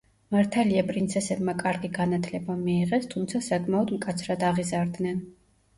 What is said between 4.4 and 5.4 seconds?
აღიზარდნენ.